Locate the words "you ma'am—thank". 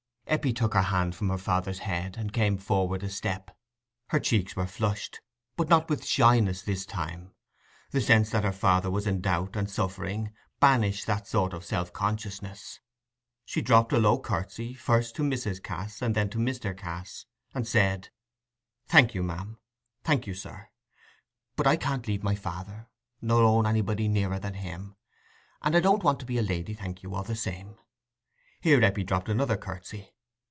19.13-20.27